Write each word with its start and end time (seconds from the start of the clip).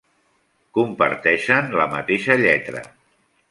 Comparteixen 0.77 1.71
la 1.81 1.87
mateixa 1.93 2.41
lletra. 2.43 2.85